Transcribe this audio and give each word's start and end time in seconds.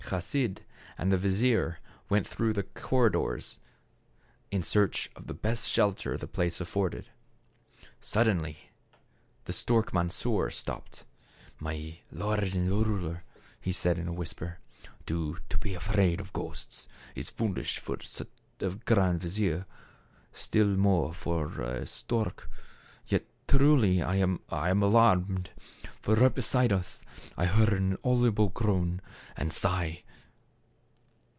Chasid 0.13 0.63
and 0.97 1.09
the 1.09 1.15
vizier 1.15 1.79
went 2.09 2.27
through 2.27 2.51
the 2.51 2.63
corridors 2.63 3.59
in 4.49 4.61
search 4.61 5.09
of 5.15 5.27
the 5.27 5.33
best 5.33 5.69
shelter 5.69 6.17
the 6.17 6.27
place 6.27 6.59
afforded. 6.59 7.07
Suddenly 8.01 8.71
the 9.45 9.53
stork 9.53 9.93
Mansor 9.93 10.49
stopped." 10.49 11.05
My 11.61 11.99
lord 12.11 12.43
and 12.53 12.67
ruler," 12.69 13.23
he 13.61 13.71
said 13.71 13.97
in 13.97 14.09
a 14.09 14.13
whisper," 14.13 14.59
to 15.05 15.39
be 15.61 15.75
afraid 15.75 16.19
of 16.19 16.33
ghosts 16.33 16.89
is 17.15 17.29
foolish 17.29 17.79
for 17.79 17.97
a 18.59 18.69
grand 18.69 19.21
vizier, 19.21 19.65
still 20.33 20.75
more 20.75 21.11
so 21.13 21.17
for 21.17 21.61
a 21.61 21.85
stork! 21.85 22.49
Yet, 23.07 23.27
truly, 23.47 24.01
I 24.01 24.15
am 24.17 24.39
alar 24.49 25.23
right 26.07 26.33
beside 26.33 26.73
us 26.73 27.03
I 27.37 27.45
heard 27.45 27.73
an 27.73 27.97
audible 28.03 28.49
groan 28.49 29.01
and 29.37 29.53
sigh." 29.53 30.03